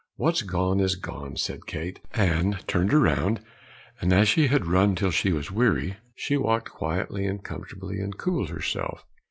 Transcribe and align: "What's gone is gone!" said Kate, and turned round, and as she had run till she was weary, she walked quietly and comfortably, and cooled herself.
"What's 0.15 0.41
gone 0.41 0.79
is 0.79 0.95
gone!" 0.95 1.35
said 1.35 1.67
Kate, 1.67 1.99
and 2.15 2.67
turned 2.67 2.91
round, 2.91 3.39
and 4.01 4.11
as 4.11 4.27
she 4.27 4.47
had 4.47 4.65
run 4.65 4.95
till 4.95 5.11
she 5.11 5.31
was 5.31 5.51
weary, 5.51 5.97
she 6.15 6.37
walked 6.37 6.71
quietly 6.71 7.27
and 7.27 7.43
comfortably, 7.43 7.99
and 7.99 8.17
cooled 8.17 8.49
herself. 8.49 9.05